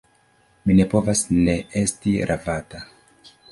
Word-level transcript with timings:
Mi 0.69 0.77
ne 0.79 0.87
povas 0.93 1.21
ne 1.41 1.55
esti 1.83 2.17
ravata. 2.33 2.85